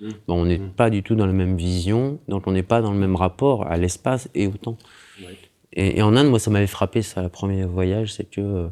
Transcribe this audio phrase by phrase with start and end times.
[0.00, 2.92] Bon, on n'est pas du tout dans la même vision, donc on n'est pas dans
[2.92, 4.78] le même rapport à l'espace et au temps.
[5.72, 8.68] Et, en Inde, moi, ça m'avait frappé, ça, le premier voyage, c'est que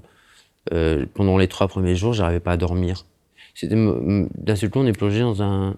[0.72, 3.06] euh, pendant les trois premiers jours, j'arrivais pas à dormir.
[3.62, 5.76] D'un seul coup, on est plongé dans un,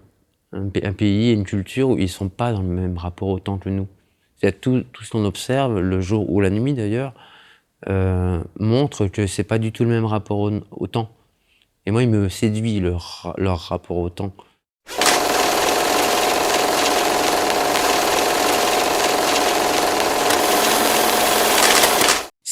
[0.53, 3.57] un, pays et une culture où ils sont pas dans le même rapport au temps
[3.57, 3.87] que nous.
[4.61, 7.13] Tout, tout ce qu'on observe, le jour ou la nuit d'ailleurs,
[7.87, 11.09] euh, montre que c'est pas du tout le même rapport au, temps.
[11.85, 14.33] Et moi, il me séduit leur, leur rapport au temps.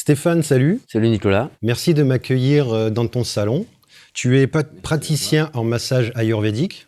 [0.08, 0.80] Stéphane, salut.
[0.90, 1.50] Salut Nicolas.
[1.60, 3.66] Merci de m'accueillir euh, dans ton salon.
[4.14, 6.86] Tu es praticien en massage ayurvédique.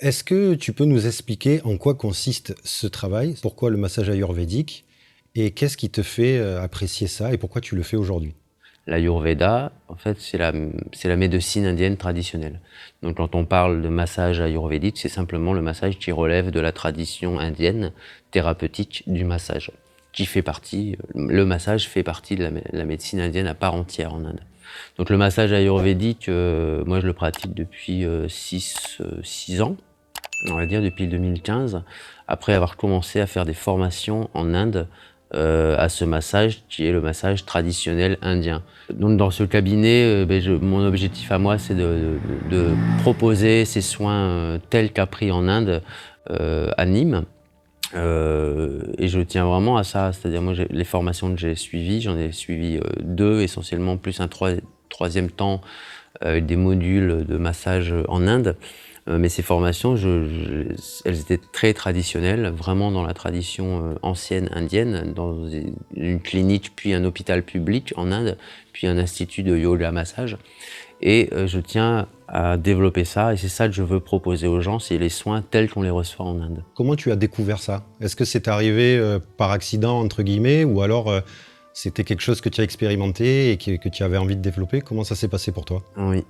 [0.00, 3.36] Est-ce que tu peux nous expliquer en quoi consiste ce travail?
[3.40, 4.84] Pourquoi le massage ayurvédique?
[5.34, 7.32] Et qu'est-ce qui te fait euh, apprécier ça?
[7.32, 8.34] Et pourquoi tu le fais aujourd'hui?
[8.86, 12.60] L'ayurveda, en fait, c'est la, la médecine indienne traditionnelle.
[13.02, 16.72] Donc quand on parle de massage ayurvédique, c'est simplement le massage qui relève de la
[16.72, 17.92] tradition indienne
[18.30, 19.72] thérapeutique du massage
[20.12, 24.24] qui fait partie, le massage fait partie de la, médecine indienne à part entière en
[24.24, 24.40] Inde.
[24.96, 29.76] Donc le massage ayurvédique, euh, moi je le pratique depuis 6 euh, ans,
[30.50, 31.82] on va dire depuis 2015,
[32.26, 34.88] après avoir commencé à faire des formations en Inde
[35.34, 38.62] euh, à ce massage qui est le massage traditionnel indien.
[38.92, 42.18] Donc dans ce cabinet, ben, mon objectif à moi c'est de,
[43.02, 45.82] proposer ces soins tels qu'appris en Inde
[46.28, 47.24] à Nîmes
[47.94, 52.16] euh, et je tiens vraiment à ça, c'est-à-dire moi les formations que j'ai suivies, j'en
[52.18, 54.28] ai suivi euh, deux essentiellement, plus un
[54.88, 55.60] troisième temps
[56.20, 58.56] avec des modules de massage en Inde.
[59.08, 59.96] Euh, mais ces formations,
[61.04, 65.48] elles étaient très traditionnelles, vraiment dans la tradition ancienne indienne, dans
[65.94, 68.36] une clinique puis un hôpital public en Inde,
[68.72, 70.36] puis un institut de yoga massage.
[71.00, 74.60] Et euh, je tiens à développer ça, et c'est ça que je veux proposer aux
[74.60, 76.62] gens, c'est les soins tels qu'on les reçoit en Inde.
[76.74, 77.84] Comment tu as découvert ça?
[78.00, 81.20] Est-ce que c'est arrivé euh, par accident, entre guillemets, ou alors euh,
[81.72, 84.82] c'était quelque chose que tu as expérimenté et que, que tu avais envie de développer?
[84.82, 85.82] Comment ça s'est passé pour toi?
[85.96, 86.24] Oui.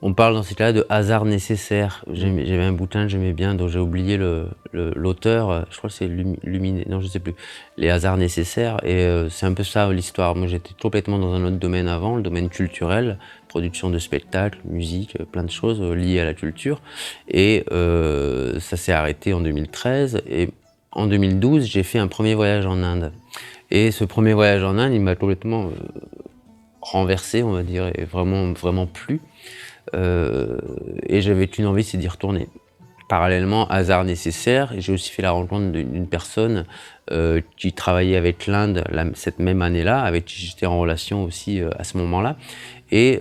[0.00, 2.04] On parle dans ces cas-là de hasard nécessaire.
[2.12, 4.16] J'avais un bouquin que j'aimais bien, dont j'ai oublié
[4.72, 5.50] l'auteur.
[5.50, 7.34] Le, je crois que c'est Luminé, non, je sais plus.
[7.76, 8.78] Les hasards nécessaires.
[8.84, 10.36] Et euh, c'est un peu ça l'histoire.
[10.36, 13.18] Moi, j'étais complètement dans un autre domaine avant, le domaine culturel,
[13.56, 16.82] production de spectacles, musique, plein de choses euh, liées à la culture.
[17.26, 20.20] Et euh, ça s'est arrêté en 2013.
[20.28, 20.50] Et
[20.92, 23.12] en 2012, j'ai fait un premier voyage en Inde.
[23.70, 25.70] Et ce premier voyage en Inde, il m'a complètement
[26.82, 29.20] renversé, on va dire, et vraiment, vraiment plu.
[29.94, 30.58] Euh,
[31.06, 32.48] et j'avais une envie, c'est d'y retourner.
[33.08, 36.64] Parallèlement, hasard nécessaire, j'ai aussi fait la rencontre d'une personne
[37.12, 38.84] euh, qui travaillait avec l'Inde
[39.14, 42.36] cette même année-là, avec qui j'étais en relation aussi euh, à ce moment-là,
[42.90, 43.20] et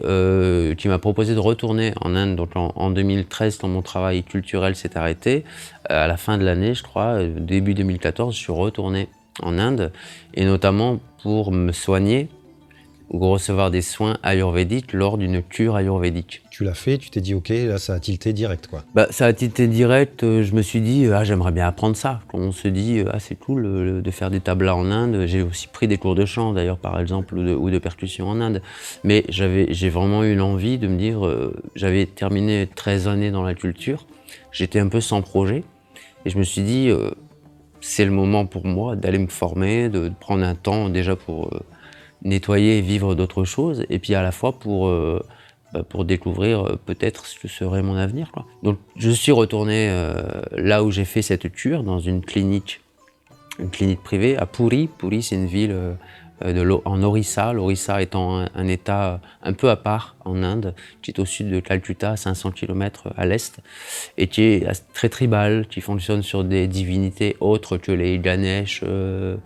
[0.78, 2.36] qui m'a proposé de retourner en Inde.
[2.36, 5.44] Donc en, 2013, quand mon travail culturel s'est arrêté,
[5.90, 9.08] à la fin de l'année, je crois, début 2014, je suis retourné
[9.42, 9.92] en Inde,
[10.34, 12.30] et notamment pour me soigner
[13.10, 16.42] ou recevoir des soins ayurvédiques lors d'une cure ayurvédique.
[16.50, 18.84] Tu l'as fait, tu t'es dit ok, là ça a tilté direct quoi.
[18.96, 22.22] Bah, ça a tilté direct, euh, je me suis dit ah j'aimerais bien apprendre ça.
[22.28, 25.68] Quand on se dit ah c'est cool de faire des tablas en Inde, j'ai aussi
[25.68, 28.62] pris des cours de chant d'ailleurs par exemple ou de, percussion en Inde.
[29.04, 33.44] Mais j'avais j'ai vraiment eu l'envie de me dire euh, j'avais terminé 13 années dans
[33.44, 34.08] la culture,
[34.52, 35.64] j'étais un peu sans projet
[36.26, 37.12] et je me suis dit euh,
[37.82, 41.52] c'est le moment pour moi d'aller me former, de, prendre un temps déjà pour
[42.26, 45.24] nettoyer et vivre d'autres choses, et puis à la fois pour, euh,
[45.74, 48.32] bah, pour découvrir euh, peut-être ce que serait mon avenir.
[48.64, 52.82] Donc je suis retourné euh, là où j'ai fait cette cure, dans une clinique,
[53.60, 54.90] une clinique privée à Puri.
[54.98, 55.74] Puri, c'est une ville
[56.44, 61.20] euh, en Orissa, l'Orissa étant un, État un peu à part en Inde, qui est
[61.20, 63.60] au sud de Calcutta, 500 km à l'est,
[64.18, 69.38] et qui est très tribal, qui fonctionne sur des divinités autres que les Ganesh, euh,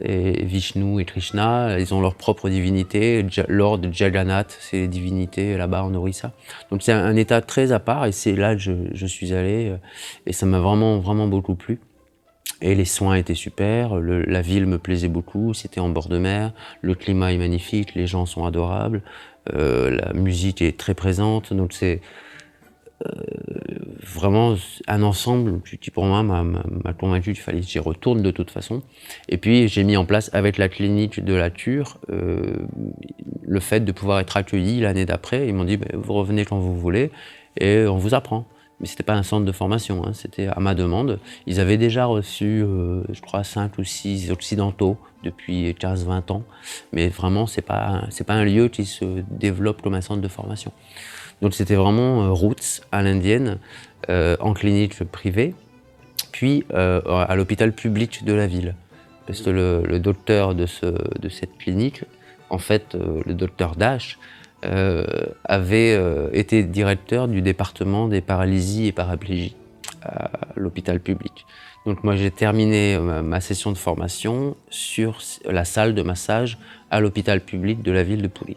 [0.00, 1.78] et Vishnu et Krishna.
[1.78, 3.24] Ils ont leur propre divinité.
[3.48, 6.32] Lord Jagannath, c'est les divinités là-bas en Orissa.
[6.70, 9.70] Donc c'est un, État très à part, et c'est là que je, je suis allé,
[9.70, 9.76] euh,
[10.26, 11.80] et ça m'a vraiment, vraiment beaucoup plu.
[12.62, 16.52] Et les soins étaient super, la ville me plaisait beaucoup, c'était en bord de mer,
[16.80, 19.02] le climat est magnifique, les gens sont adorables,
[19.54, 22.00] euh, la musique est très présente, donc c'est
[23.06, 23.10] euh,
[24.02, 24.54] vraiment
[24.88, 28.82] un ensemble qui pour moi m'a convaincu qu'il fallait que j'y retourne de toute façon.
[29.28, 32.56] Et puis j'ai mis en place avec la clinique de la cure euh,
[33.42, 35.46] le fait de pouvoir être accueilli l'année d'après.
[35.46, 37.10] Ils m'ont dit ben, vous revenez quand vous voulez
[37.60, 38.46] et on vous apprend
[38.80, 41.18] mais c'était pas un centre de formation, hein, c'était à ma demande.
[41.46, 46.42] Ils avaient déjà reçu, euh, je crois, 5 ou 6 occidentaux depuis 15-20 ans,
[46.92, 50.72] mais vraiment, c'est pas, pas un lieu qui se développe comme un centre de formation.
[51.42, 53.58] Donc c'était vraiment euh, roots à l'indienne,
[54.08, 55.52] en clinique privée,
[56.30, 58.76] puis à l'hôpital public de la ville.
[59.26, 60.66] Parce que le, docteur de,
[61.18, 62.04] de, cette clinique,
[62.48, 64.20] en fait, le docteur Dash,
[64.62, 66.00] avait
[66.32, 69.54] été directeur du département des paralysies et paraplégies
[70.02, 71.46] à l'hôpital public.
[71.86, 76.58] Donc moi j'ai terminé ma, session de formation sur la salle de massage
[76.90, 78.56] à l'hôpital public de la ville de Pouilly,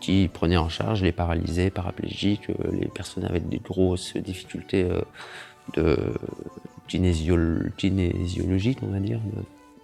[0.00, 5.02] qui prenait en charge les paralysés, paraplégiques, euh, les personnes avec des grosses difficultés euh,
[5.74, 5.96] de
[6.88, 9.20] kinésiologiques, on va dire.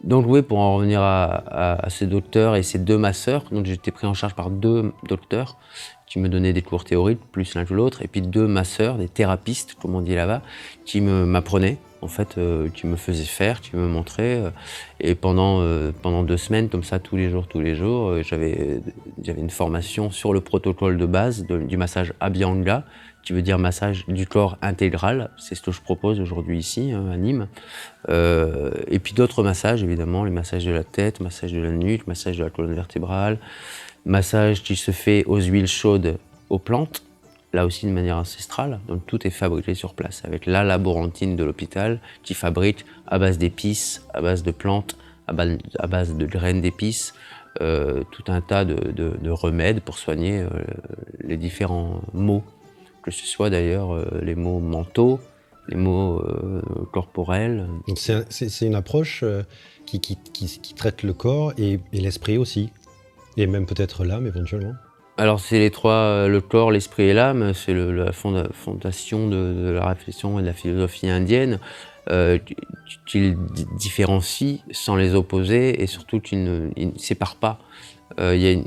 [0.05, 4.07] Donc oui, pour en revenir à, ces docteurs et ces deux masseurs, donc j'étais pris
[4.07, 5.57] en charge par deux docteurs
[6.07, 9.09] qui me donnaient des cours théoriques, plus l'un que l'autre, et puis deux masseurs, des
[9.09, 10.43] thérapistes, comme on dit là-bas,
[10.85, 14.37] qui m'apprenaient en fait, euh, qui me faisait faire, qui me montrait.
[14.37, 14.51] Euh,
[15.01, 18.81] et pendant, euh, pendant deux semaines, comme ça, tous les jours, tous les jours, j'avais
[19.27, 22.85] une formation sur le protocole de base du massage Abhyanga,
[23.29, 25.31] qui veut dire massage du corps intégral.
[25.37, 27.47] C'est ce que je propose aujourd'hui ici, hein, à Nîmes.
[28.09, 32.39] et puis d'autres massages, évidemment, les massages de la tête, massage de la nuque, massage
[32.39, 33.39] de la colonne vertébrale,
[34.07, 36.17] massage qui se fait aux huiles chaudes
[36.49, 37.03] aux plantes
[37.53, 38.81] là aussi de manière ancestrale.
[38.89, 43.37] Donc tout est fabriqué sur place avec la laborantine de l'hôpital qui fabrique à base
[43.37, 44.97] d'épices, à base de plantes,
[45.27, 47.13] à base, de graines d'épices,
[47.61, 50.49] euh, tout un tas de, remèdes pour soigner euh,
[51.21, 52.43] les différents maux,
[53.03, 55.21] que ce soit d'ailleurs euh, les maux mentaux,
[55.69, 56.25] les maux
[56.93, 57.69] corporels.
[57.95, 59.23] C'est une approche
[59.85, 60.01] qui,
[60.77, 62.71] traite le corps et l'esprit aussi,
[63.37, 64.73] et même peut-être l'âme éventuellement
[65.19, 69.89] alors c'est les trois, euh, le corps, l'esprit et l'âme, c'est la fondation de, la
[69.89, 71.59] réflexion et de la philosophie indienne,
[72.09, 72.39] euh,
[73.05, 73.37] qu'ils
[73.77, 77.59] différencient sans les opposer et surtout qu'ils ne, séparent pas.
[78.19, 78.63] Euh,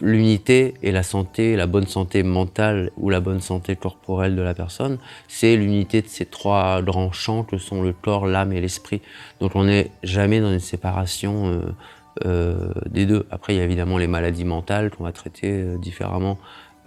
[0.00, 4.54] l'unité et la santé, la bonne santé mentale ou la bonne santé corporelle de la
[4.54, 4.98] personne,
[5.28, 9.02] c'est l'unité de ces trois grands champs que sont le corps, l'âme et l'esprit.
[9.40, 11.60] Donc on n'est jamais dans une séparation euh,
[12.24, 13.26] euh, des deux.
[13.30, 16.38] Après, il y a évidemment les maladies mentales qu'on va traiter différemment.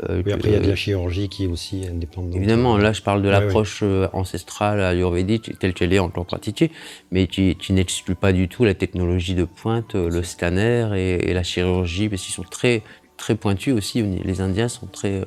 [0.09, 2.35] Euh, après, il y a de la chirurgie qui est aussi indépendante.
[2.35, 6.71] Évidemment, là, je parle de l'approche ancestrale ayurvédique telle qu'elle est encore pratiquée,
[7.11, 12.09] mais qui, n'exclut pas du tout la technologie de pointe, le scanner et, la chirurgie,
[12.09, 12.81] parce qu'ils sont très,
[13.17, 14.01] très pointus aussi.
[14.01, 15.23] Les Indiens sont très,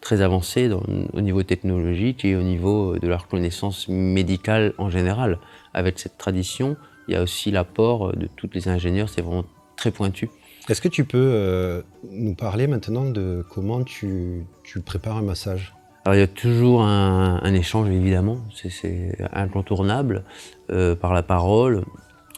[0.00, 0.70] très avancés
[1.12, 5.38] au niveau technologique et au niveau de leur connaissance médicale en général.
[5.72, 6.76] Avec cette tradition,
[7.08, 9.44] il y a aussi l'apport de tous les ingénieurs, c'est vraiment
[9.76, 10.30] très pointu.
[10.68, 14.46] Est-ce que tu peux euh, nous parler maintenant de comment tu,
[14.86, 15.74] prépares un massage?
[16.06, 20.24] Alors il y a toujours un, échange évidemment, c'est incontournable
[20.70, 21.84] euh, par la parole.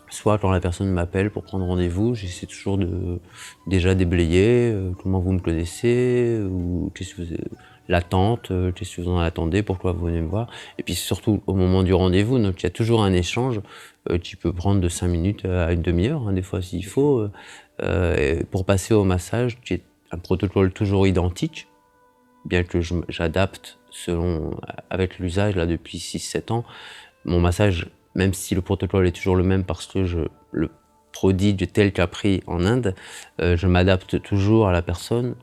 [0.08, 3.20] Soit quand la personne m'appelle pour prendre rendez-vous, j'essaie toujours de
[3.67, 7.34] déjà déblayer euh, comment vous me connaissez ou qu'est-ce que vous,
[7.88, 10.49] l'attente, euh, qu'est-ce que vous en attendez, pourquoi vous venez me voir.
[10.79, 13.61] Et puis surtout au moment du rendez-vous, donc il y a toujours un échange
[14.11, 17.29] euh, qui peut prendre de 5 minutes à une demi-heure, hein, des fois s'il faut,
[17.83, 21.69] euh, pour passer au massage, qui est un protocole toujours identique,
[22.44, 24.53] bien que j'adapte selon
[24.91, 26.65] avec l'usage là depuis 6-7 ans.
[27.25, 30.21] Mon massage, même si le protocole est toujours le même parce que je
[30.53, 30.71] le
[31.12, 32.94] prodigue tel qu'appris en Inde,
[33.41, 35.35] je m'adapte toujours à la personne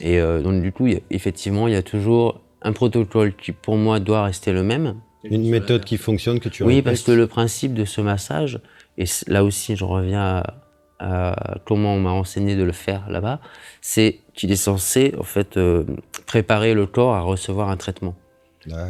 [0.00, 4.00] et euh, donc du coup, effectivement, il y a toujours un protocole qui pour moi
[4.00, 4.96] doit rester le même.
[5.24, 8.60] Une méthode qui fonctionne que tu Oui, parce que le principe de ce massage,
[8.96, 10.42] et là aussi je reviens
[11.00, 13.40] à, comment on m'a enseigné de le faire là-bas,
[13.80, 15.84] c'est qu'il est censé en fait euh,
[16.26, 18.14] préparer le corps à recevoir un traitement.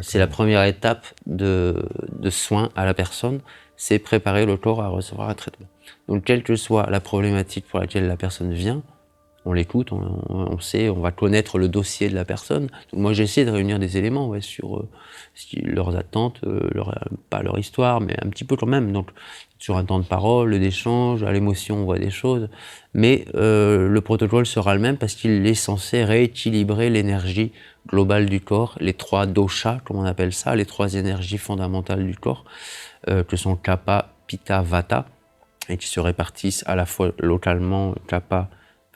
[0.01, 3.39] C'est la première étape de, de soin à la personne,
[3.77, 5.67] c'est préparer le corps à recevoir un traitement.
[6.09, 8.83] Donc quelle que soit la problématique pour laquelle la personne vient,
[9.49, 12.69] on l'écoute, on, sait, on va connaître le dossier de la personne.
[12.93, 14.89] moi, j'essaie de réunir des éléments sur euh,
[15.63, 16.69] leurs attentes, euh,
[17.31, 18.91] pas leur histoire, mais un petit peu quand même.
[18.91, 19.09] Donc,
[19.57, 22.47] sur un temps de parole, d'échange, à l'émotion, on voit des choses.
[22.93, 27.51] Mais euh, le protocole sera le même parce qu'il est censé rééquilibrer l'énergie
[27.87, 32.15] globale du corps, les trois doshas, comme on appelle ça, les trois énergies fondamentales du
[32.15, 32.45] corps,
[33.07, 35.07] que sont kappa, pitta, vata,
[35.69, 38.49] et qui se répartissent à la fois localement, kappa,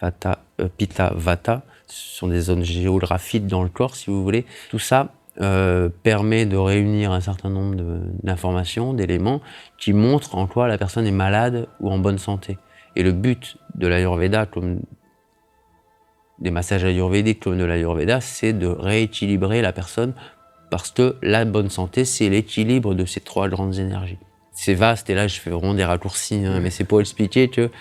[0.03, 1.63] Vata, euh, Pitta, Vata.
[1.87, 4.45] Ce sont des zones géographiques dans le corps, si vous voulez.
[4.69, 7.75] Tout ça euh, permet de réunir un certain nombre
[8.21, 9.41] d'informations, d'éléments
[9.77, 12.57] qui montrent en quoi la personne est malade ou en bonne santé.
[12.95, 14.81] Et le but de l'Ayurveda, comme
[16.39, 20.13] des massages ayurvédiques comme de l'Ayurveda, c'est de rééquilibrer la personne
[20.69, 24.17] parce que la bonne santé, c'est l'équilibre de ces trois grandes énergies.
[24.51, 27.71] C'est vaste et là je fais vraiment des raccourcis, hein, mais c'est pour expliquer que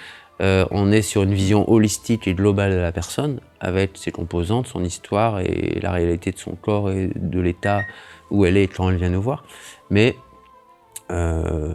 [0.41, 4.67] euh, on est sur une vision holistique et globale de la personne, avec ses composantes,
[4.67, 7.83] son histoire et la réalité de son corps et de l'état
[8.31, 9.45] où elle est quand elle vient nous voir.
[9.91, 10.17] Mais
[11.11, 11.73] euh,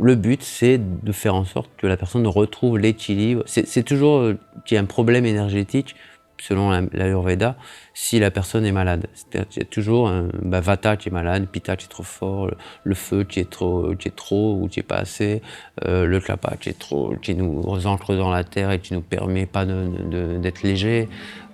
[0.00, 3.42] le but, c'est de faire en sorte que la personne retrouve l'équilibre.
[3.46, 5.94] C'est toujours euh, qu'il y a un problème énergétique
[6.38, 7.56] selon l'Ayurveda,
[7.94, 9.06] si la personne est malade.
[9.32, 12.50] Il y a toujours un Vata qui est malade, Pitta qui est trop fort,
[12.84, 15.42] le feu qui est trop, qui est trop ou qui est pas assez,
[15.84, 19.00] euh, le Kapha qui est trop, qui nous ancre dans la terre et qui nous
[19.02, 21.08] permet pas d'être léger.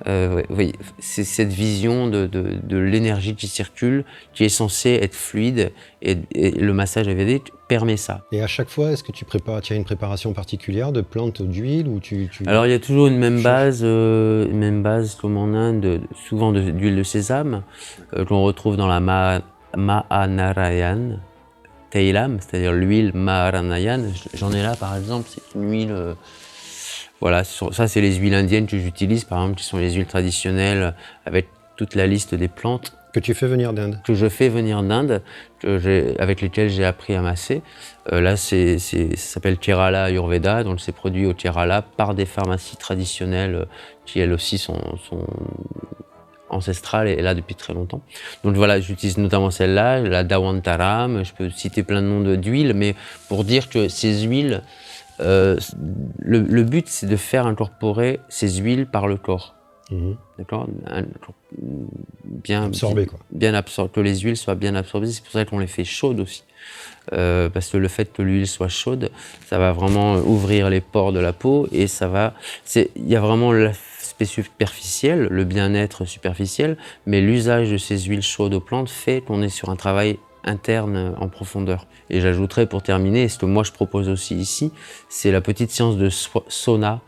[0.08, 5.72] Euh, oui, c'est cette vision de, l'énergie qui circule, qui est censée être fluide,
[6.02, 8.20] et, le massage ayurvédique permet ça.
[8.32, 11.40] Et à chaque fois, est-ce que tu prépares, tu as une préparation particulière de plantes
[11.40, 15.14] d'huile ou tu, Alors il y a toujours une même base, euh, une même base
[15.14, 17.62] comme en Inde, souvent d'huile de, sésame
[18.14, 19.40] euh, qu'on retrouve dans la ma,
[19.74, 21.18] Mahanarayan
[21.88, 24.02] Teilam, c'est-à-dire l'huile Mahanarayan.
[24.34, 25.92] J'en ai là par exemple, c'est une huile.
[25.92, 26.14] Euh,
[27.22, 30.94] voilà, ça c'est les huiles indiennes que j'utilise par exemple, qui sont les huiles traditionnelles
[31.24, 32.92] avec toute la liste des plantes.
[33.12, 35.22] Que tu fais venir d'Inde Que je fais venir d'Inde,
[36.18, 37.62] avec lesquelles j'ai appris à masser.
[38.12, 42.76] Euh, là, c'est, ça s'appelle Kerala Ayurveda, donc c'est produit au Kerala par des pharmacies
[42.76, 43.66] traditionnelles
[44.06, 45.26] qui elles aussi sont, sont
[46.52, 48.02] ancestrale et là depuis très longtemps.
[48.44, 52.94] Donc voilà, j'utilise notamment celle-là, la Dawantaram, je peux citer plein de noms d'huiles, mais
[53.28, 54.62] pour dire que ces huiles,
[55.20, 55.56] euh,
[56.18, 59.54] le, but c'est de faire incorporer ces huiles par le corps.
[59.92, 60.16] Mhm.
[60.38, 60.68] D'accord
[62.24, 63.18] Bien absorbé, quoi.
[63.30, 65.08] Bien absorbé, que les huiles soient bien absorbées.
[65.08, 66.44] C'est pour ça qu'on les fait chaudes aussi.
[67.12, 69.10] Euh, parce que le fait que l'huile soit chaude,
[69.46, 72.34] ça va vraiment ouvrir les pores de la peau et ça va.
[72.76, 78.54] Il y a vraiment l'aspect superficiel, le bien-être superficiel, mais l'usage de ces huiles chaudes
[78.54, 81.86] aux plantes fait qu'on est sur un travail interne en profondeur.
[82.08, 84.72] Et j'ajouterais pour terminer, ce que moi je propose aussi ici,
[85.08, 87.00] c'est la petite séance de sauna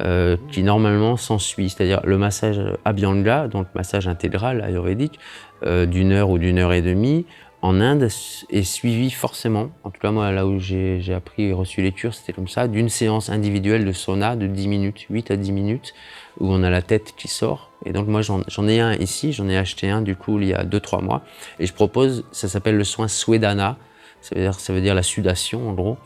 [0.00, 5.18] euh, qui normalement s'ensuit, c'est-à-dire le massage Abhyanga, donc massage intégral ayurvédique,
[5.64, 7.26] euh, d'une heure ou d'une heure et demie,
[7.62, 8.08] en Inde
[8.48, 12.14] est suivi forcément, en tout cas moi là où j'ai appris et reçu les cures,
[12.14, 15.94] c'était comme ça, d'une séance individuelle de sauna de 10 minutes, 8 à 10 minutes,
[16.38, 17.70] où on a la tête qui sort.
[17.84, 20.54] Et donc moi j'en ai un ici, j'en ai acheté un du coup il y
[20.54, 21.22] a 2-3 mois,
[21.58, 23.76] et je propose, ça s'appelle le soin Swedana,
[24.20, 25.96] ça veut dire, la sudation en gros.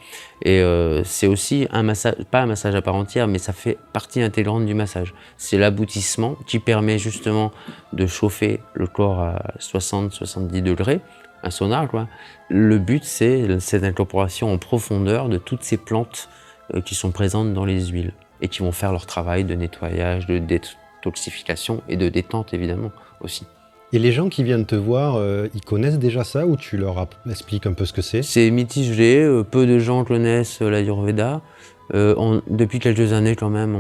[0.43, 3.79] Et euh, c'est aussi un massage, pas un massage à part entière, mais ça fait
[3.93, 5.15] partie intégrante du massage.
[5.37, 7.53] C'est l'aboutissement qui permet justement
[7.93, 11.01] de chauffer le corps à 60-70 degrés,
[11.43, 12.09] un sauna quoi.
[12.49, 16.29] Le but c'est cette incorporation en profondeur de toutes ces plantes
[16.75, 20.27] euh, qui sont présentes dans les huiles et qui vont faire leur travail de nettoyage,
[20.27, 23.47] de détoxification et de détente évidemment aussi.
[23.95, 27.07] Et les gens qui viennent te voir, euh, ils connaissent déjà ça ou tu leur
[27.31, 28.25] expliques un peu ce que c'est?
[28.25, 31.43] C'est mitigé, euh, peu de gens connaissent euh, l'Ayurveda.
[31.93, 33.75] depuis quelques années quand même,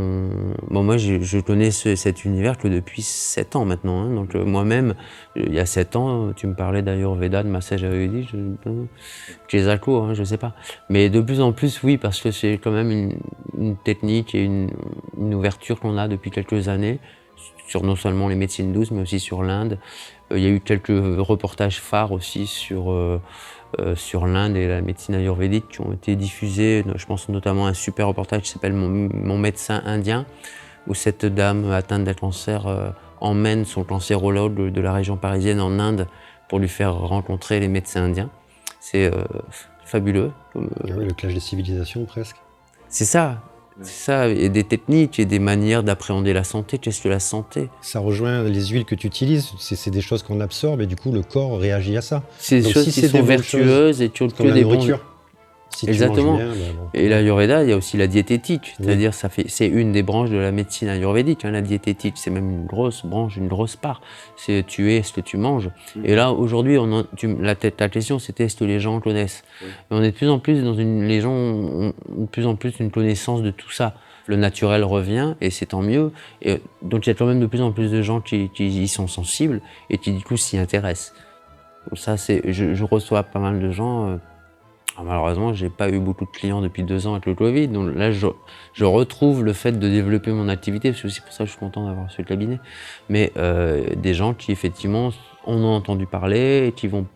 [0.70, 4.02] bon, moi je, connais cet univers que depuis 7 ans maintenant.
[4.02, 4.14] Hein.
[4.14, 4.94] donc moi-même,
[5.34, 10.02] il y a 7 ans, tu me parlais d'Ayurveda, de massage ayurvédique, je, les accro,
[10.02, 10.54] hein, je sais pas.
[10.90, 13.16] Mais de plus en plus, oui, parce que c'est quand même
[13.58, 14.70] une, technique et une
[15.34, 17.00] ouverture qu'on a depuis quelques années
[17.66, 19.78] sur non seulement les médecines douces, mais aussi sur l'Inde.
[20.32, 23.20] Euh, il y a eu quelques reportages phares aussi sur, euh,
[23.80, 26.84] euh, sur l'Inde et la médecine ayurvédique qui ont été diffusés.
[26.94, 30.26] Je pense notamment à un super reportage qui s'appelle mon, médecin indien,
[30.86, 36.06] où cette dame atteinte d'un cancer emmène son cancérologue de la région parisienne en Inde
[36.48, 38.30] pour lui faire rencontrer les médecins indiens.
[38.80, 39.10] C'est
[39.86, 40.30] fabuleux.
[40.54, 40.60] Ah
[40.96, 42.36] oui, le clash des civilisations presque.
[42.88, 43.40] C'est ça.
[43.82, 46.78] C'est ça, et des techniques et des manières d'appréhender la santé.
[46.78, 47.68] Qu'est-ce que la santé?
[47.80, 51.10] Ça rejoint les huiles que tu utilises, c'est des choses qu'on absorbe et du coup
[51.10, 52.22] le corps réagit à ça.
[52.38, 55.00] C'est des choses qui sont vertueuses et tu comme la nourriture.
[55.82, 56.36] Exactement.
[56.36, 56.52] Ben
[56.94, 60.30] et l'ayurveda, il y a aussi la diététique, c'est-à-dire ça fait, c'est une des branches
[60.30, 61.44] de la médecine ayurvédique.
[61.44, 64.00] Hein, la diététique, c'est même une grosse branche, une grosse part.
[64.36, 65.70] C'est tu es ce que tu manges.
[65.96, 66.04] Mm.
[66.04, 67.04] Et là, aujourd'hui, on
[67.40, 69.42] la, ta question, c'était est-ce que les gens connaissent
[69.90, 72.78] On est de plus en plus dans une, les gens ont de plus en plus
[72.78, 73.94] une connaissance de tout ça.
[74.26, 76.12] Le naturel revient et c'est tant mieux.
[76.40, 78.88] Et donc il y a quand même de plus en plus de gens qui, y
[78.88, 81.14] sont sensibles et qui du coup s'y intéressent.
[81.94, 84.08] ça, c'est, je, je, reçois pas mal de gens.
[84.08, 84.16] Euh,
[84.96, 87.66] ah, malheureusement, j'ai pas eu beaucoup de clients depuis deux ans avec le Covid.
[87.66, 90.92] Donc là, je, retrouve le fait de développer mon activité.
[90.92, 92.60] C'est aussi pour ça que je suis content d'avoir ce cabinet.
[93.08, 95.10] Mais euh, des gens qui, effectivement,
[95.46, 97.06] en ont entendu parler et qui vont.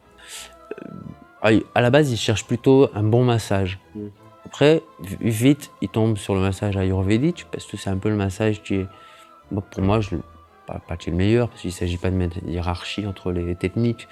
[1.44, 3.78] Euh, à la base, ils cherchent plutôt un bon massage.
[3.94, 4.06] Mm.
[4.44, 4.82] Après,
[5.20, 8.75] vite, ils tombent sur le massage ayurvédique parce que c'est un peu le massage qui
[8.75, 8.87] est.
[9.50, 10.16] pour moi, je,
[10.66, 13.06] pas, pas qui est le meilleur parce qu'il ne s'agit pas de mettre une hiérarchie
[13.06, 14.08] entre les techniques.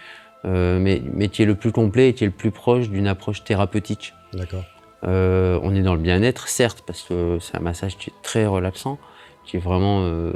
[0.47, 3.09] Euh, mais, mais, qui est le plus complet et qui est le plus proche d'une
[3.09, 4.15] approche thérapeutique.
[4.33, 4.65] D'accord.
[5.05, 8.47] Euh, on est dans le bien-être, certes, parce que c'est un massage qui est très
[8.47, 8.99] relaxant,
[9.45, 10.33] qui est vraiment euh,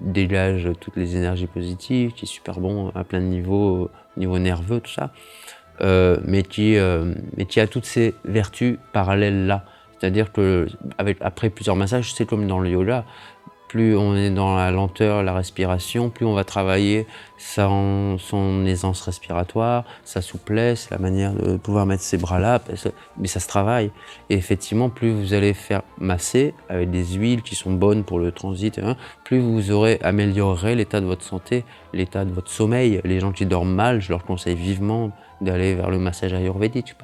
[0.00, 4.80] dégage toutes les énergies positives, qui est super bon à plein de niveaux, niveau nerveux,
[4.80, 5.12] tout ça,
[5.80, 9.64] euh, mais, qui, euh, mais qui a toutes ces vertus parallèles là.
[9.98, 10.66] C'est-à-dire que
[10.98, 13.04] avec, après plusieurs massages, c'est comme dans le yoga,
[13.72, 17.06] plus on est dans la lenteur, la respiration, plus on va travailler
[17.38, 22.60] son, son aisance respiratoire, sa souplesse, la manière de pouvoir mettre ses bras là,
[23.16, 23.90] mais ça se travaille.
[24.28, 28.30] Et effectivement, plus vous allez faire masser avec des huiles qui sont bonnes pour le
[28.30, 31.64] transit, hein, plus vous aurez amélioré l'état de votre santé,
[31.94, 33.00] l'état de votre sommeil.
[33.04, 36.94] Les gens qui dorment mal, je leur conseille vivement d'aller vers le massage ayurvédique.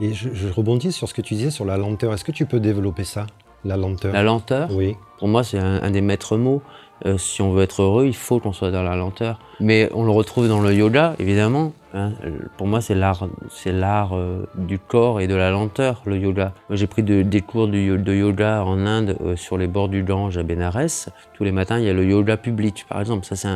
[0.00, 2.12] Et je rebondis sur ce que tu disais sur la lenteur.
[2.12, 3.24] Est-ce que tu peux développer ça?
[3.66, 4.12] La lenteur.
[4.12, 4.96] La lenteur Oui.
[5.18, 6.62] Pour moi, c'est un, des maîtres mots.
[7.04, 9.38] Euh, si on veut être heureux, il faut qu'on soit dans la lenteur.
[9.60, 11.72] Mais on le retrouve dans le yoga, évidemment.
[11.92, 12.12] Hein.
[12.56, 16.52] Pour moi, c'est l'art, c'est l'art euh, du corps et de la lenteur, le yoga.
[16.70, 17.76] J'ai pris des cours de,
[18.14, 21.08] yoga en Inde, euh, sur les bords du Gange à Benares.
[21.34, 23.26] Tous les matins, il y a le yoga public, par exemple.
[23.26, 23.48] Ça, c'est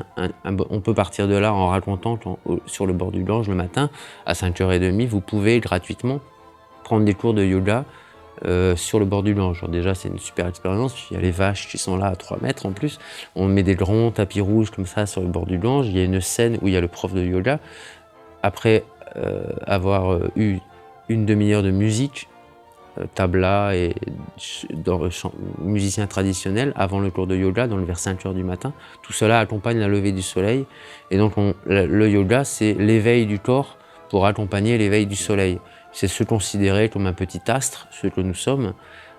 [0.71, 2.19] on peut partir de là en racontant
[2.67, 3.91] sur le bord du Gange le matin,
[4.27, 6.21] à 5h30, vous pouvez gratuitement
[6.85, 7.85] prendre des cours de yoga
[8.47, 9.65] euh, sur le bord du Gange.
[9.69, 10.95] déjà, c'est une super expérience.
[11.11, 12.99] Il y a les vaches qui sont là à 3 mètres en plus.
[13.37, 15.89] On met des grands tapis rouges comme ça sur le bord du Gange.
[15.89, 17.61] Il y a une scène où il y a le prof de yoga.
[18.43, 18.85] Après
[19.17, 20.59] euh, avoir euh, eu
[21.11, 22.29] une demi-heure de musique,
[23.15, 23.95] tabla et
[24.75, 25.01] dans
[25.61, 28.73] musicien traditionnel avant le cours de yoga, dans le vers 5 heures du matin.
[29.03, 30.67] Tout cela accompagne la levée du soleil.
[31.11, 31.35] Et donc,
[31.67, 33.77] le yoga, c'est l'éveil du corps
[34.11, 35.61] pour accompagner l'éveil du soleil
[35.93, 38.75] c'est se considérer comme un petit astre, ce que nous sommes,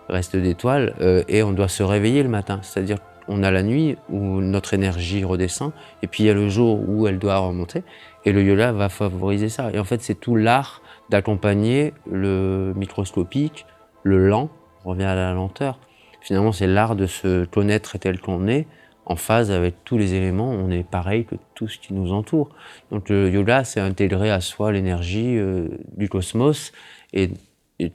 [0.09, 2.59] reste d'étoiles, euh, et on doit se réveiller le matin.
[2.61, 6.49] C'est-à-dire qu'on a la nuit où notre énergie redescend, et puis il y a le
[6.49, 7.83] jour où elle doit remonter,
[8.25, 9.71] et le yoga va favoriser ça.
[9.73, 13.65] Et en fait, c'est tout l'art d'accompagner le microscopique,
[14.03, 14.49] le lent,
[14.85, 15.79] on revient à la lenteur.
[16.21, 18.67] Finalement, c'est l'art de se connaître tel qu'on est,
[19.05, 22.49] en phase avec tous les éléments, on est pareil que tout ce qui nous entoure.
[22.91, 26.71] Donc le yoga, c'est intégrer à soi l'énergie euh, du cosmos
[27.13, 27.29] et,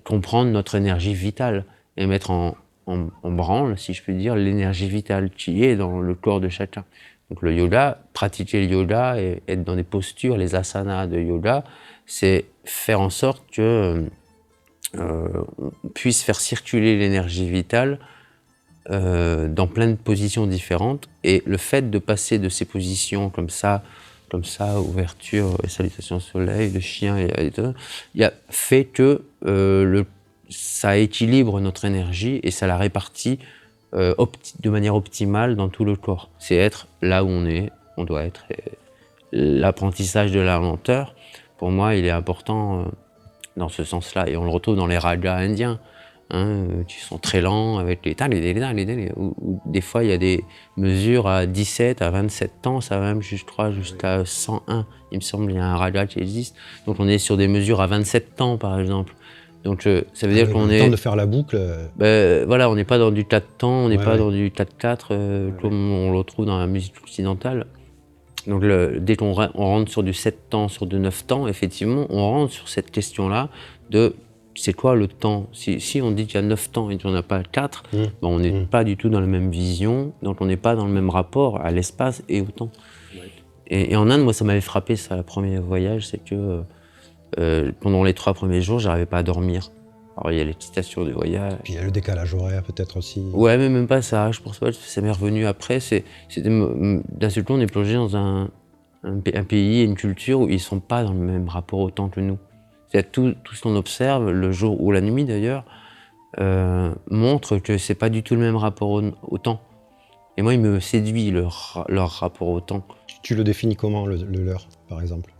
[0.02, 1.64] comprendre notre énergie vitale
[1.97, 2.56] et mettre en,
[3.23, 6.84] branle, si je puis dire, l'énergie vitale qui est dans le corps de chacun.
[7.30, 11.62] Donc le yoga, pratiquer le yoga et être dans des postures, les asanas de yoga,
[12.04, 14.08] c'est faire en sorte que
[14.97, 18.00] euh, on puisse faire circuler l'énergie vitale
[18.90, 21.08] euh, dans plein de positions différentes.
[21.25, 23.82] Et le fait de passer de ces positions comme ça,
[24.30, 27.52] comme ça, ouverture et salutation au soleil, le chien, et,
[28.14, 30.06] il a fait que euh, le,
[30.50, 33.38] ça équilibre notre énergie et ça la répartit
[33.94, 34.14] euh,
[34.60, 36.30] de manière optimale dans tout le corps.
[36.38, 38.44] C'est être là où on est, on doit être.
[39.32, 41.14] L'apprentissage de la lenteur,
[41.58, 42.86] pour moi, il est important
[43.56, 44.28] dans ce sens-là.
[44.28, 45.80] Et on le retrouve dans les ragas indiens.
[46.28, 50.10] Hein, euh, qui sont très lents avec les tas, les, les, ou, des fois il
[50.10, 50.43] y a des
[50.76, 54.86] mesures à 17, à 27 temps, ça va même, je crois, jusqu'à 101.
[55.12, 56.56] Il me semble, il y a un raga qui existe.
[56.84, 59.15] Donc on est sur des mesures à 27 temps, par exemple.
[59.62, 60.80] Donc euh, ça veut dire qu'on est.
[60.80, 61.54] temps de faire la boucle.
[61.60, 61.86] Euh.
[61.95, 65.52] Ben, voilà, on n'est pas dans du 4 temps, on n'est pas dans du 4-4
[65.60, 67.67] comme on le retrouve dans la musique occidentale.
[68.49, 72.28] Donc le, dès qu'on rentre sur du 7 temps, sur du 9 temps, effectivement, on
[72.28, 73.49] rentre sur cette question-là
[73.91, 74.17] de
[74.56, 75.49] c'est quoi le temps?
[75.52, 77.82] Si, on dit qu'il y a 9 temps et qu'il n'y en a pas 4,
[77.92, 77.97] mmh.
[77.97, 78.66] ben, on n'est mmh.
[78.66, 81.60] pas du tout dans la même vision, donc on n'est pas dans le même rapport
[81.60, 82.71] à l'espace et au temps.
[83.69, 86.62] Et, en Inde, moi, ça m'avait frappé, ça, le premier voyage, c'est que
[87.38, 89.71] euh, pendant les trois premiers jours, j'arrivais pas à dormir.
[90.16, 91.54] Alors, il y a l'excitation du voyage.
[91.64, 93.21] Puis il y a le décalage horaire, peut-être aussi.
[93.32, 94.30] Ouais, mais même pas ça.
[94.30, 95.78] Je pense pas que ça m'est revenu après.
[96.36, 98.49] D'un seul coup, on est plongé dans un,
[99.04, 102.08] un, pays et une culture où ils sont pas dans le même rapport au temps
[102.08, 102.38] que nous
[103.02, 105.65] tout, tout ce qu'on observe, le jour ou la nuit d'ailleurs,
[106.39, 109.61] euh, montre que c'est pas du tout le même rapport au, temps.
[110.37, 112.87] Et moi, il me séduit leur, leur rapport au temps.
[113.23, 115.32] Tu le définis comment, le, leur, par exemple?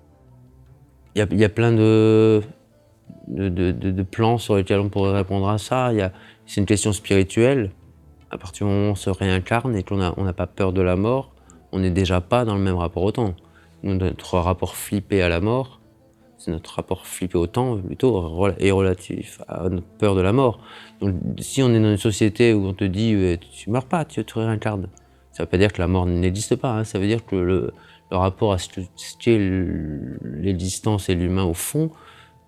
[1.15, 2.43] Il y, y a, plein de
[3.29, 5.91] de, de, de, plans sur lesquels on pourrait répondre à ça.
[6.47, 7.73] C'est une question spirituelle.
[8.31, 10.83] À partir du moment où on se réincarne et qu'on n'a on pas peur de
[10.83, 11.33] la mort,
[11.73, 13.35] on n'est déjà pas dans le même rapport au temps.
[13.83, 15.76] Notre rapport flippé à la mort,
[16.51, 20.61] notre rapport flippé au temps plutôt est relatif à notre peur de la mort.
[21.01, 24.05] Donc si on est dans une société où on te dit euh, tu meurs pas,
[24.05, 24.89] tu te réincarnes,
[25.33, 26.85] ça ne veut pas dire que la mort n'existe pas, hein.
[26.85, 27.73] ça veut dire que le,
[28.11, 28.69] rapport à ce
[29.19, 29.39] qu'est
[30.23, 31.91] l'existence et l'humain au fond,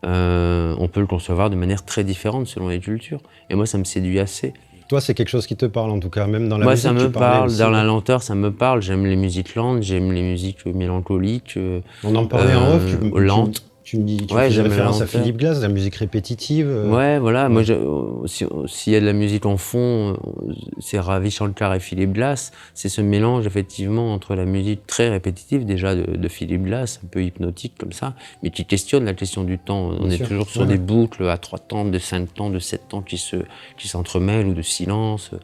[0.07, 3.21] euh, on peut le concevoir de manière très différente selon les cultures.
[3.51, 4.55] Et moi, ça me séduit assez.
[4.89, 6.91] Toi, c'est quelque chose qui te parle en tout cas, même dans la Moi, musique.
[6.91, 7.57] Moi, ça me parle.
[7.57, 8.81] Dans la lenteur, ça me parle.
[8.81, 11.59] J'aime les musiques lentes, j'aime les musiques mélancoliques.
[12.05, 12.83] On en parlait en off.
[13.15, 15.07] lentes Tu me dis, tu Ouais, fais référence à.
[15.07, 16.69] Philippe Glass, la musique répétitive.
[16.69, 17.49] euh, Ouais, voilà.
[17.49, 21.75] Moi, euh, si- s'il y a de la musique en fond, euh, c'est Ravi Shankar
[21.75, 22.53] et Philippe Glass.
[22.75, 27.09] C'est ce mélange, effectivement, entre la musique très répétitive, déjà de, de Philippe Glass, un
[27.09, 29.89] peu hypnotique comme ça, mais qui questionne la question du temps.
[29.99, 30.29] On Bien est sûr.
[30.29, 30.67] toujours sur Ouais.
[30.67, 33.37] des boucles à trois temps, de cinq temps, de sept temps qui se
[33.79, 35.39] qui s'entremêlent, ou de silence, euh,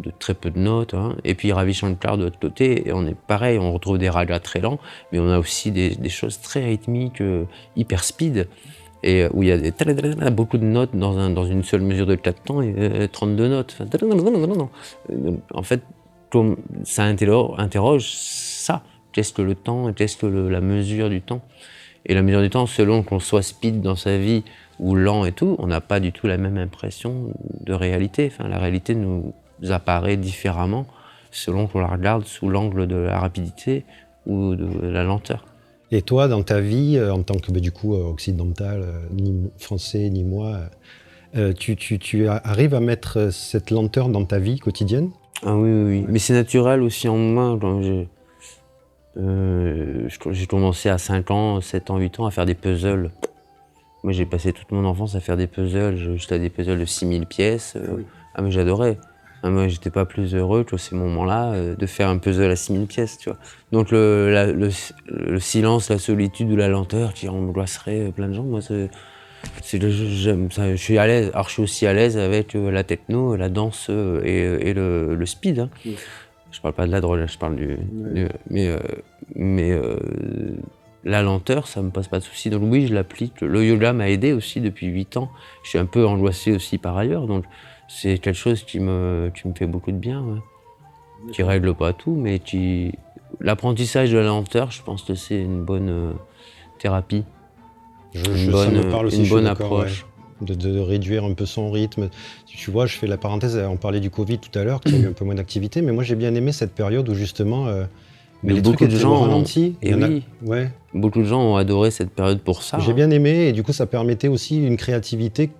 [0.00, 0.94] de très peu de notes.
[0.94, 1.16] hein.
[1.24, 4.40] Et puis Ravi Shankar de l'autre côté, et on est pareil, on retrouve des ragas
[4.40, 4.78] très lents,
[5.12, 7.44] mais on a aussi des, choses très rythmiques, euh,
[7.76, 8.48] hyper speed
[9.02, 12.06] et euh, où il y a beaucoup de notes dans, un- dans une seule mesure
[12.06, 13.78] de 4 temps et euh, 32 notes.
[15.54, 15.82] En fait,
[16.84, 18.82] ça interroge, ça.
[19.12, 21.42] Qu'est-ce que le temps qu'est-ce que la mesure du temps
[22.06, 24.44] Et la mesure du temps, selon qu'on soit speed dans sa vie
[24.78, 28.30] ou lent et tout, on n'a pas du tout la même impression de réalité.
[28.38, 29.34] La réalité nous
[29.68, 30.86] apparaît différemment
[31.30, 33.84] selon qu'on la regarde sous l'angle de la rapidité
[34.26, 35.44] ou de la lenteur.
[35.92, 39.00] Et toi, dans ta vie, euh, en tant que bah, du coup euh, occidental, euh,
[39.12, 40.58] ni français, ni moi,
[41.58, 45.10] tu, tu- tu a- arrives à mettre cette lenteur dans ta vie quotidienne?
[45.44, 46.04] Ah oui, oui, oui.
[46.08, 47.56] Mais c'est naturel aussi en moi.
[47.60, 48.08] Quand j'ai,
[49.16, 50.08] euh,
[50.48, 53.10] commencé à 5 ans, 7 ans, 8 ans à faire des puzzles.
[54.02, 55.96] Moi, j'ai passé toute mon enfance à faire des puzzles.
[55.96, 57.74] Je- J'étais à des puzzles de 6000 pièces.
[57.76, 58.02] euh,
[58.34, 58.98] Ah, mais j'adorais.
[59.42, 62.56] Ah, moi, j'étais pas plus heureux que ces moments-là euh, de faire un puzzle à
[62.56, 63.38] 6000 pièces, tu vois.
[63.72, 64.68] Donc, le, la- le,
[65.08, 68.90] le silence, la solitude ou la lenteur qui angoisserait plein de gens, moi, c'est.
[69.64, 71.30] j'aime ça, je suis à l'aise.
[71.32, 74.74] Alors, je suis aussi à l'aise avec euh, la techno, la danse euh, et, et
[74.74, 75.60] le, le speed.
[75.60, 75.70] hein.
[76.52, 77.78] Je parle pas de la drogue, je parle du.
[77.92, 78.78] du- mais euh,
[79.36, 79.96] mais euh,
[81.04, 82.50] la lenteur, ça me pose pas de souci.
[82.50, 83.40] Donc, oui, je l'applique.
[83.40, 85.30] Le yoga m'a aidé aussi depuis 8 ans.
[85.62, 87.26] Je suis un peu angoissé aussi par ailleurs.
[87.26, 87.44] Donc,
[87.92, 90.20] c'est quelque chose qui me, qui me fait beaucoup de bien.
[90.22, 90.38] ouais.
[91.32, 92.92] Qui règle pas tout, mais qui.
[93.40, 96.12] L'apprentissage de la lenteur, je pense que c'est une bonne euh,
[96.78, 97.24] thérapie.
[98.14, 100.02] je, Une je- bonne- Ça me parle aussi, une bonne approche.
[100.40, 100.46] ouais.
[100.46, 102.08] De, de réduire un peu son rythme.
[102.46, 105.00] Tu vois, je fais la parenthèse, on parlait du Covid tout à l'heure, qu'il y
[105.00, 107.66] a eu un peu moins d'activité, mais moi j'ai bien aimé cette période où justement
[107.66, 107.84] euh,
[108.42, 109.76] Mais les beaucoup de gens ont- ralenti.
[109.82, 110.22] Et a- oui.
[110.42, 110.70] Ouais.
[110.94, 112.78] Beaucoup de gens ont adoré cette période pour ça.
[112.78, 112.94] J'ai hein.
[112.94, 115.50] bien aimé et du coup ça permettait aussi une créativité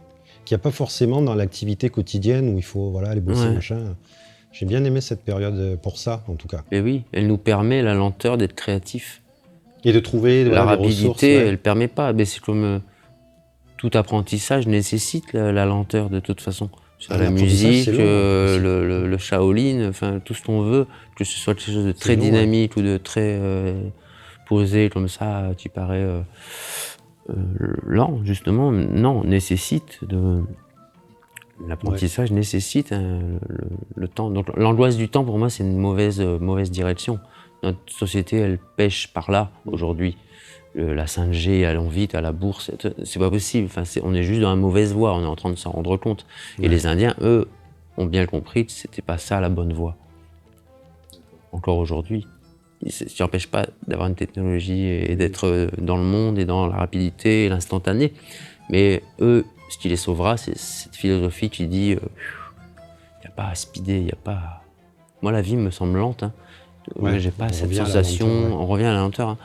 [0.50, 3.54] qu'il n'y a pas forcément dans l'activité quotidienne où il faut voilà, aller bosser, Ouais.
[3.54, 3.94] machin.
[4.50, 6.64] J'ai bien aimé cette période pour ça en tout cas.
[6.72, 9.22] Et oui, elle nous permet la lenteur d'être créatif.
[9.84, 11.46] Et de trouver la voilà, des rapidité, ouais.
[11.46, 12.12] elle permet pas.
[12.12, 12.78] Mais c'est comme euh,
[13.76, 16.68] tout apprentissage nécessite la, la lenteur de toute façon.
[16.98, 18.62] Sur Ah, la musique, euh, aussi.
[18.64, 20.86] le, le, le Shaolin, enfin tout ce qu'on veut,
[21.16, 22.30] que ce soit quelque chose de très long, ouais.
[22.30, 23.84] dynamique ou de très euh,
[24.48, 26.22] posé comme ça, qui paraît euh, euh,
[27.86, 28.70] lent justement.
[28.72, 30.42] Non, nécessite de
[31.66, 33.58] l'apprentissage nécessite hein, le,
[33.94, 34.30] le temps.
[34.30, 37.18] Donc l'angoisse du temps pour moi c'est une mauvaise euh, mauvaise direction.
[37.62, 40.16] Notre société elle pêche par là aujourd'hui.
[40.74, 42.70] Le- la 5G, allons vite à la bourse,
[43.04, 43.66] c'est- pas possible.
[43.66, 45.70] Enfin, c'est- on est juste dans la mauvaise voie, on est en train de s'en
[45.72, 46.24] rendre compte.
[46.62, 47.48] Et les Indiens, eux,
[47.98, 49.96] ont bien compris que c'était pas ça la bonne voie.
[51.52, 52.26] Encore aujourd'hui.
[52.88, 56.76] Ça n'empêche pas d'avoir une technologie et d'être euh, dans le monde et dans la
[56.76, 58.14] rapidité et l'instantané.
[58.70, 63.48] Mais eux, ce qui les sauvera, c'est cette philosophie qui dit il n'y a pas
[63.48, 64.62] à speeder, il n'y a pas.
[65.20, 66.22] Moi, la vie me semble lente.
[66.22, 66.32] Hein.
[66.96, 68.26] Ouais, Moi, J'ai pas cette sensation.
[68.26, 68.56] lenteur, ouais.
[68.62, 69.28] On revient à la lenteur.
[69.28, 69.38] hein.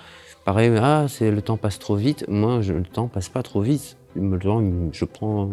[0.46, 2.24] Pareil, ah, c'est le temps passe trop vite.
[2.30, 3.98] Moi, je- le temps passe pas trop vite.
[4.16, 5.50] Le temps, je prends.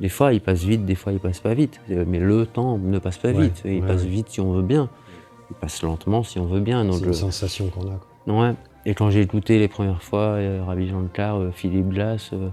[0.00, 1.80] Des fois, il passe vite, des fois, il passe pas vite.
[1.90, 3.62] Euh, Mais le temps ne passe pas Ouais, vite.
[3.64, 4.08] Il ouais, passe ouais.
[4.08, 4.90] vite si on veut bien.
[5.50, 6.90] Il passe lentement si on veut bien.
[6.92, 7.96] C'est une euh, sensation qu'on a.
[8.26, 8.34] quoi.
[8.48, 8.54] Ouais.
[8.86, 12.48] Et quand j'ai écouté les premières fois euh, Ravi Shankar, euh, Philippe Glass, euh,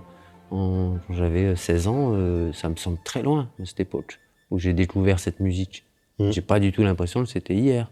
[0.51, 4.19] en- quand j'avais euh, 16 ans, euh, ça me semble très loin de cette époque
[4.51, 5.85] où j'ai découvert cette musique.
[6.19, 6.31] Mm.
[6.31, 7.89] J'ai pas du tout l'impression que c'était hier.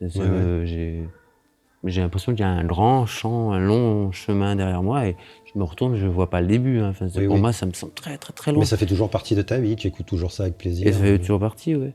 [0.00, 1.08] C'est- Ouais, euh, J'ai
[1.84, 5.16] j'ai l'impression qu'il y a un grand champ, un long chemin derrière moi et
[5.52, 6.78] je me retourne, je vois pas le début.
[6.80, 6.90] hein.
[6.90, 7.40] Enfin, Oui, pour oui.
[7.40, 8.60] moi, ça me semble très très très loin.
[8.60, 10.86] Mais ça fait toujours partie de ta vie, tu écoutes toujours ça avec plaisir.
[10.86, 11.92] Et ça fait toujours partie, ouais.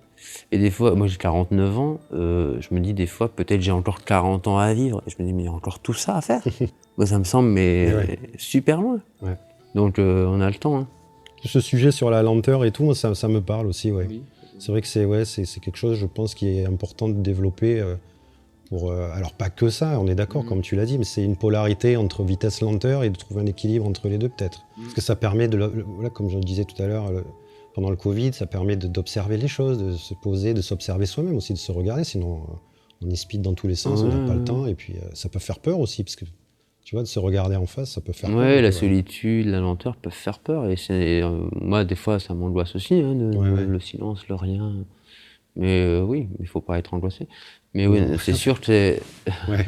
[0.51, 3.71] Et des fois, moi j'ai 49 ans, euh, je me dis des fois, peut-être j'ai
[3.71, 5.01] encore 40 ans à vivre.
[5.07, 6.41] Et je me dis, mais il y a encore tout ça à faire.
[6.97, 8.19] moi ça me semble, mais ouais.
[8.37, 8.99] super loin.
[9.21, 9.37] Ouais.
[9.75, 10.77] Donc euh, on a le temps.
[10.79, 10.87] hein.
[11.43, 14.07] Ce sujet sur la lenteur et tout, ça, ça me parle aussi, ouais.
[14.57, 17.79] C'est vrai que c'est ouais, c'est quelque chose, je pense, qui est important de développer.
[17.79, 17.95] euh,
[18.77, 20.47] pour, euh, alors pas que ça, on est d'accord, Mm.
[20.47, 23.85] comme tu l'as dit, mais c'est une polarité entre vitesse-lenteur et de trouver un équilibre
[23.87, 24.65] entre les deux peut-être.
[24.77, 24.81] Mm.
[24.83, 27.09] Parce que ça permet de, le- voilà, comme je le disais tout à l'heure,
[27.73, 31.53] pendant le Covid, ça permet d'observer les choses, de se poser, de s'observer soi-même aussi,
[31.53, 32.03] de se regarder.
[32.03, 34.45] Sinon, euh, on est speed dans tous les sens, on n'a pas le ouais.
[34.45, 36.25] temps, et puis euh, ça peut faire peur aussi, parce que
[36.85, 38.39] tu vois, de se regarder en face, ça peut faire peur.
[38.39, 40.69] Ouais, la solitude, la lenteur peuvent faire peur.
[40.69, 43.65] Et c'est, euh, moi, des fois, ça m'angoisse aussi, hein, de- Ouais, ouais.
[43.65, 44.85] le silence, le rien.
[45.55, 47.27] Mais euh, oui, il faut pas être angoissé.
[47.75, 48.95] Mais oui, c'est sûr que
[49.47, 49.65] Ouais.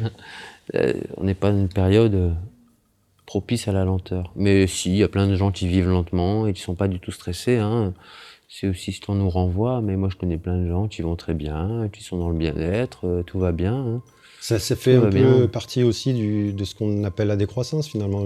[0.74, 2.32] Euh, on n'est pas dans une période euh,
[3.26, 4.32] propice à la lenteur.
[4.36, 6.88] Mais si, il y a plein de gens qui vivent lentement et qui sont pas
[6.88, 7.56] du tout stressés.
[7.58, 7.94] Hein.
[8.48, 11.16] C'est aussi ce qu'on nous renvoie, mais moi je connais plein de gens qui vont
[11.16, 13.74] très bien, qui sont dans le bien-être, euh, tout va bien.
[13.74, 14.02] hein.
[14.40, 15.46] Ça, ça fait Tout un peu bien.
[15.48, 18.22] partie aussi du- de ce qu'on appelle la décroissance finalement.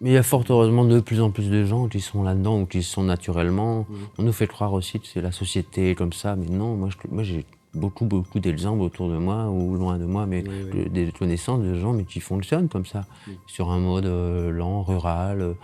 [0.00, 2.60] Mais il y a fort heureusement de plus en plus de gens qui sont là-dedans
[2.60, 3.84] ou qui sont naturellement.
[4.18, 7.08] On nous fait croire aussi que c'est la société comme ça, mais non, moi je-
[7.14, 7.44] moi, j'ai
[7.78, 10.84] beaucoup, beaucoup d'exemples autour de moi ou loin de moi, mais Oui, oui.
[10.84, 13.06] de- des connaissances de gens mais qui fonctionnent comme ça,
[13.46, 15.54] sur un mode euh, lent, rural, euh,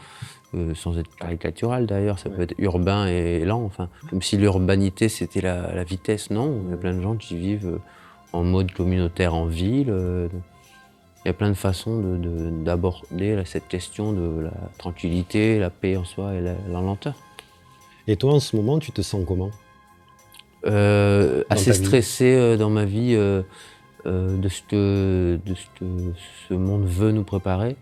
[0.55, 5.09] euh, sans être caricatural d'ailleurs, ça peut être urbain et lent, enfin, comme si l'urbanité
[5.09, 6.31] c'était la, la vitesse.
[6.31, 7.79] Non, il y a plein de gens qui vivent
[8.33, 9.93] en mode communautaire en ville.
[11.25, 15.71] il y a plein de façons de- de- d'aborder cette question de la tranquillité, la
[15.71, 17.15] paix en soi et la, la lenteur.
[18.07, 19.51] Et toi en ce moment, tu te sens comment?
[21.51, 21.85] Assez ta vie.
[21.85, 23.43] stressé euh, dans ma vie euh,
[24.07, 25.55] euh, de, ce que, de
[26.49, 27.77] ce monde veut nous préparer,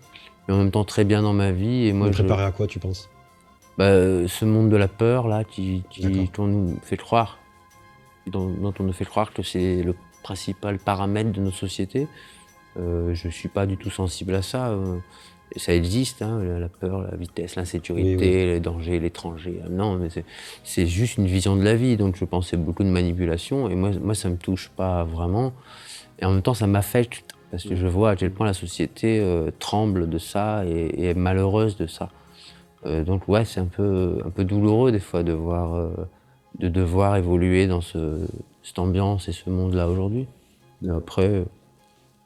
[0.47, 1.87] mais en même temps très bien dans ma vie.
[1.87, 3.09] Et moi, je- préparer à quoi tu penses?
[3.77, 7.39] Bah, euh, ce monde de la peur là, qui, qui- qu'on nous fait croire,
[8.27, 12.07] dont, dont on nous fait croire que c'est le principal paramètre de notre société.
[12.77, 14.69] Euh, je suis pas du tout sensible à ça.
[15.55, 18.19] Euh, ça existe, hein, la, peur, la vitesse, l'insécurité, Oui,
[18.53, 19.59] les dangers, l'étranger.
[19.63, 20.09] Ah Non, mais
[20.63, 21.97] c'est- juste une vision de la vie.
[21.97, 23.69] Donc je pense que c'est beaucoup de manipulation.
[23.69, 25.53] Et moi, moi, ça me touche pas vraiment.
[26.19, 29.19] Et en même temps, ça m'affecte parce que je vois à quel point la société
[29.19, 32.09] euh, tremble de ça et, et est malheureuse de ça.
[32.85, 35.91] Euh, donc ouais, c'est un peu, un peu douloureux des fois de voir, euh,
[36.59, 38.25] de devoir évoluer dans ce,
[38.63, 40.25] cette ambiance et ce monde-là aujourd'hui.
[40.81, 41.45] Mais après, euh,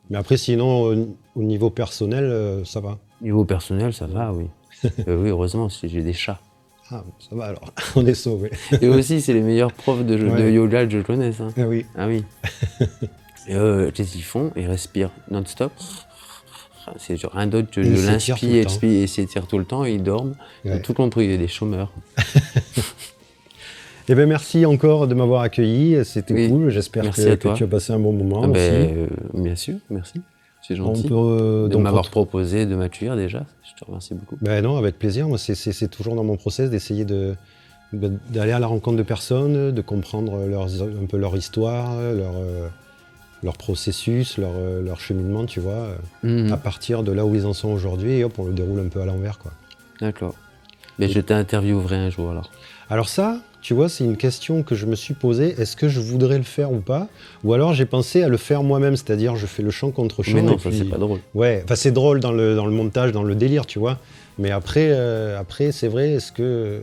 [0.09, 2.97] Mais après, sinon, au, au niveau personnel, euh, ça va.
[3.21, 4.45] Niveau personnel, ça va, oui.
[5.07, 6.39] Euh, oui, heureusement, j'ai des chats.
[6.91, 7.73] Ah, ça va alors.
[7.95, 8.51] On est sauvés.
[8.81, 10.53] Et aussi, c'est les meilleurs profs de, Ouais.
[10.53, 11.41] yoga que je connaisse.
[11.41, 11.49] hein.
[11.57, 11.85] Ah oui.
[11.97, 12.23] Ah oui.
[13.47, 14.51] Et eux, qu'est-ce qu'ils font?
[14.55, 15.71] Ils respirent non-stop.
[16.97, 18.69] C'est rien d'autre que Ils de s'étirent tout le l'inspire, temps.
[18.71, 20.35] expire et s'étirent tout le temps et ils dorment.
[20.63, 20.77] Ils Ouais.
[20.77, 21.91] ont tout compris, il y a des chômeurs.
[24.09, 26.05] Eh bien, merci encore de m'avoir accueilli.
[26.05, 26.47] C'était Oui.
[26.49, 26.69] cool.
[26.69, 28.53] J'espère que, tu as passé un bon moment Ah aussi.
[28.53, 30.21] ben, euh, bien sûr, merci.
[30.67, 33.45] C'est On gentil peut euh, de donc m'avoir proposé de m'accueillir déjà.
[33.63, 34.37] Je te remercie beaucoup.
[34.41, 35.27] Ben non, avec plaisir.
[35.29, 37.35] Moi, c'est- toujours dans mon process d'essayer de
[37.93, 42.67] d'aller à la rencontre de personnes, de comprendre leurs, un peu leur histoire, leur, euh,
[43.43, 46.51] leur processus, leur, euh, leur cheminement, tu vois, Mhm.
[46.51, 48.89] à partir de là où ils en sont aujourd'hui, et hop, on le déroule un
[48.89, 49.53] peu à l'envers, quoi.
[50.01, 50.35] D'accord.
[50.99, 52.49] Mais je t'interviewerai un jour alors.
[52.89, 55.55] Alors ça, tu vois, c'est une question que je me suis posée.
[55.59, 57.07] Est-ce que je voudrais le faire ou pas?
[57.43, 60.33] Ou alors j'ai pensé à le faire moi-même, c'est-à-dire je fais le chant contre chant.
[60.35, 61.19] Mais non, puis- c'est pas drôle.
[61.33, 63.99] Ouais, enfin c'est drôle dans le, dans le montage, dans le délire, tu vois.
[64.39, 66.81] Mais après, euh, après c'est vrai, est-ce que,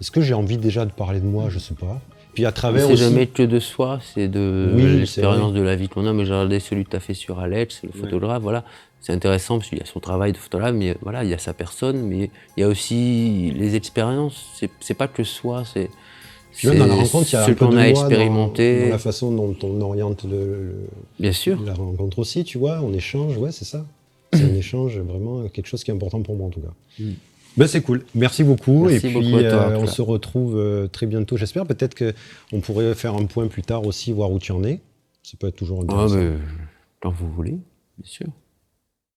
[0.00, 1.46] est-ce que j'ai envie déjà de parler de moi?
[1.48, 2.00] Je sais pas.
[2.34, 3.02] Puis à travers C'est aussi.
[3.02, 6.12] jamais que de soi, c'est de Oui, l'expérience de la vie qu'on a.
[6.14, 7.94] Mais j'ai regardé celui que tu as fait sur Alex, le Ouais.
[8.00, 8.64] photographe, voilà.
[9.00, 11.38] C'est intéressant parce qu'il y a son travail de photographe, mais voilà, il y a
[11.38, 14.46] sa personne, mais il y a aussi les expériences.
[14.80, 15.90] C'est pas que soi, c'est.
[16.64, 18.78] Même dans la rencontre, il y a un peu qu'on de a moi expérimenté.
[18.80, 20.30] Dans, dans la façon dont on oriente le-
[20.64, 20.74] le,
[21.18, 21.60] Bien sûr.
[21.64, 23.84] la rencontre aussi, tu vois, on échange, ouais, c'est ça.
[24.32, 26.72] C'est un échange, vraiment quelque chose qui est important pour moi en tout cas.
[26.98, 27.10] Mm.
[27.58, 28.84] Ben, c'est cool, merci beaucoup.
[28.86, 31.66] Merci et puis beaucoup à toi, euh, on se retrouve euh, très bientôt, j'espère.
[31.66, 31.94] Peut-être
[32.50, 34.80] qu'on pourrait faire un point plus tard aussi, voir où tu en es.
[35.22, 36.16] Ça peut être toujours Ah, intéressant.
[36.16, 36.30] mais,
[37.00, 37.50] quand vous voulez,
[37.98, 38.26] bien sûr.